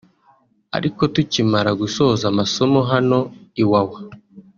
[0.77, 3.19] ariko tukimara gusoza amasomo hano
[3.61, 3.99] Iwawa